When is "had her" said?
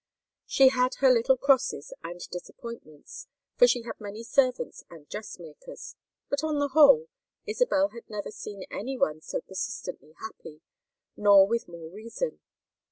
0.69-1.11